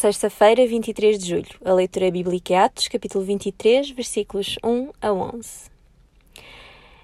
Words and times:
Sexta-feira, 0.00 0.66
23 0.66 1.18
de 1.18 1.28
julho. 1.28 1.60
A 1.62 1.74
leitura 1.74 2.10
bíblica 2.10 2.54
é 2.54 2.56
Atos, 2.56 2.88
capítulo 2.88 3.22
23, 3.22 3.90
versículos 3.90 4.56
1 4.64 4.92
a 4.98 5.12
11. 5.12 5.70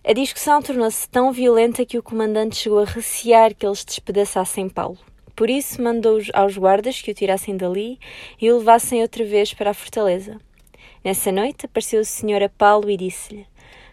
A 0.03 0.15
discussão 0.15 0.63
tornou-se 0.63 1.07
tão 1.07 1.31
violenta 1.31 1.85
que 1.85 1.99
o 1.99 2.03
comandante 2.03 2.57
chegou 2.57 2.79
a 2.79 2.87
recear 2.87 3.55
que 3.55 3.67
eles 3.67 3.85
despedaçassem 3.85 4.71
Paulo. 4.71 4.97
Por 5.35 5.51
isso, 5.51 5.83
mandou 5.83 6.19
aos 6.33 6.57
guardas 6.57 7.03
que 7.03 7.11
o 7.11 7.15
tirassem 7.15 7.55
dali 7.55 7.99
e 8.41 8.51
o 8.51 8.57
levassem 8.57 9.03
outra 9.03 9.27
vez 9.27 9.53
para 9.53 9.73
a 9.73 9.75
fortaleza. 9.75 10.41
Nessa 11.05 11.31
noite, 11.31 11.67
apareceu 11.67 12.01
o 12.01 12.03
Senhor 12.03 12.43
a 12.43 12.49
Paulo 12.49 12.89
e 12.89 12.97
disse-lhe: 12.97 13.47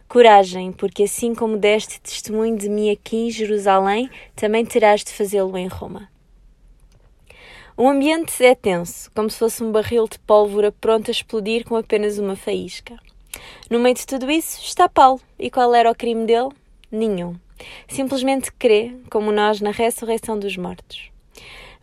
Coragem, 0.07 0.71
porque 0.71 1.03
assim 1.03 1.35
como 1.35 1.57
deste 1.57 1.99
testemunho 1.99 2.57
de 2.57 2.69
mim 2.69 2.89
aqui 2.89 3.17
em 3.17 3.29
Jerusalém, 3.29 4.09
também 4.33 4.63
terás 4.65 5.03
de 5.03 5.11
fazê-lo 5.11 5.57
em 5.57 5.67
Roma. 5.67 6.12
O 7.75 7.89
ambiente 7.89 8.45
é 8.45 8.53
tenso, 8.53 9.09
como 9.15 9.31
se 9.31 9.39
fosse 9.39 9.63
um 9.63 9.71
barril 9.71 10.07
de 10.07 10.19
pólvora 10.19 10.71
pronto 10.71 11.09
a 11.09 11.11
explodir 11.11 11.65
com 11.65 11.75
apenas 11.75 12.19
uma 12.19 12.35
faísca. 12.35 12.99
No 13.67 13.79
meio 13.79 13.95
de 13.95 14.05
tudo 14.05 14.29
isso 14.29 14.61
está 14.61 14.87
Paulo. 14.87 15.19
E 15.39 15.49
qual 15.49 15.73
era 15.73 15.89
o 15.89 15.95
crime 15.95 16.23
dele? 16.27 16.49
Nenhum. 16.91 17.35
Simplesmente 17.87 18.51
crê, 18.51 18.95
como 19.09 19.31
nós, 19.31 19.59
na 19.59 19.71
ressurreição 19.71 20.37
dos 20.37 20.55
mortos. 20.55 21.09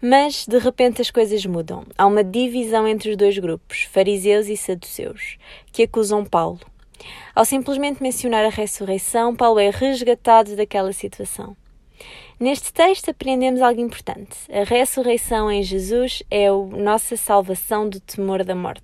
Mas, 0.00 0.46
de 0.46 0.58
repente, 0.58 1.02
as 1.02 1.10
coisas 1.10 1.44
mudam. 1.44 1.84
Há 1.98 2.06
uma 2.06 2.22
divisão 2.22 2.86
entre 2.86 3.10
os 3.10 3.16
dois 3.16 3.36
grupos, 3.36 3.82
fariseus 3.90 4.46
e 4.46 4.56
saduceus, 4.56 5.38
que 5.72 5.82
acusam 5.82 6.24
Paulo. 6.24 6.60
Ao 7.34 7.44
simplesmente 7.44 8.00
mencionar 8.00 8.44
a 8.44 8.48
ressurreição, 8.48 9.34
Paulo 9.34 9.58
é 9.58 9.70
resgatado 9.70 10.54
daquela 10.54 10.92
situação. 10.92 11.56
Neste 12.38 12.72
texto 12.72 13.10
aprendemos 13.10 13.60
algo 13.60 13.80
importante. 13.80 14.36
A 14.50 14.64
ressurreição 14.64 15.50
em 15.50 15.62
Jesus 15.62 16.22
é 16.30 16.48
a 16.48 16.52
nossa 16.52 17.16
salvação 17.16 17.88
do 17.88 18.00
temor 18.00 18.44
da 18.44 18.54
morte. 18.54 18.82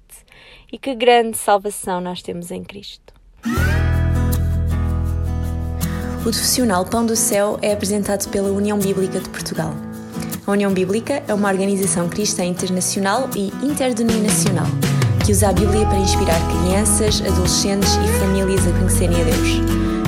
E 0.71 0.79
que 0.79 0.95
grande 0.95 1.37
salvação 1.37 2.01
nós 2.01 2.23
temos 2.23 2.51
em 2.51 2.63
Cristo. 2.63 3.15
O 6.19 6.23
profissional 6.23 6.85
Pão 6.85 7.07
do 7.07 7.15
Céu 7.15 7.59
é 7.63 7.73
apresentado 7.73 8.29
pela 8.31 8.51
União 8.51 8.79
Bíblica 8.79 9.21
de 9.21 9.29
Portugal. 9.29 9.73
A 10.47 10.51
União 10.51 10.73
Bíblica 10.73 11.23
é 11.27 11.33
uma 11.33 11.49
organização 11.49 12.09
cristã 12.09 12.45
internacional 12.45 13.31
e 13.35 13.49
interdenominacional 13.65 14.67
que 15.27 15.33
usa 15.33 15.49
a 15.49 15.53
Bíblia 15.53 15.85
para 15.87 15.99
inspirar 15.99 16.39
crianças, 16.47 17.21
adolescentes 17.21 17.97
e 17.97 18.21
famílias 18.21 18.65
a 18.65 18.71
conhecerem 18.79 19.21
a 19.21 19.25
Deus. 19.25 19.86